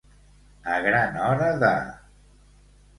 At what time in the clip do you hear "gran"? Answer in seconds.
0.87-1.21